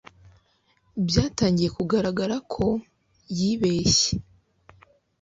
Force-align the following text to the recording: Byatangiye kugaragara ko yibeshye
Byatangiye 1.07 1.69
kugaragara 1.77 2.35
ko 2.53 2.65
yibeshye 3.37 4.11